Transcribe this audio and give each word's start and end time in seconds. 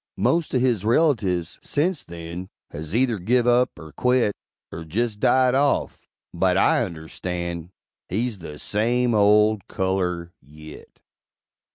Most 0.17 0.55
o' 0.55 0.57
his 0.57 0.83
relatives, 0.83 1.59
sence 1.61 2.03
then, 2.03 2.49
Has 2.71 2.95
either 2.95 3.19
give 3.19 3.45
up, 3.45 3.77
er 3.77 3.91
quit, 3.91 4.33
Er 4.73 4.83
jest 4.83 5.19
died 5.19 5.53
off; 5.53 6.07
but 6.33 6.57
I 6.57 6.83
understand 6.83 7.69
He's 8.09 8.39
the 8.39 8.57
same 8.57 9.13
old 9.13 9.67
color 9.67 10.31
yit! 10.41 11.01